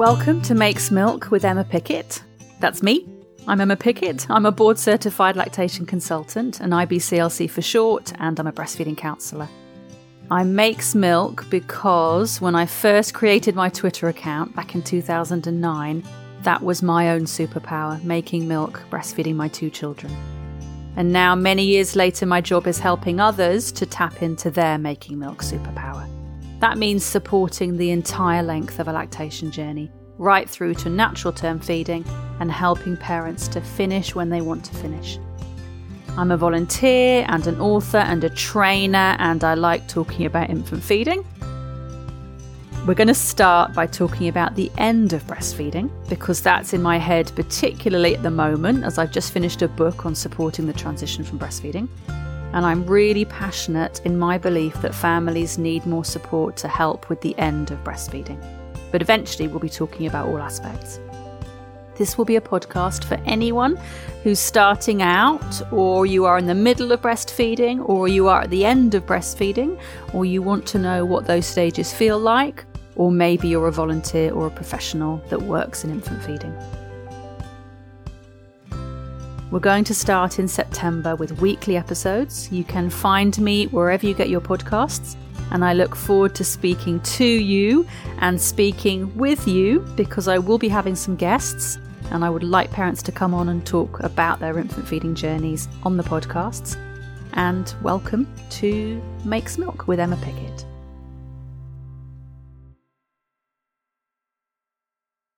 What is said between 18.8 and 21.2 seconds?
breastfeeding my two children. And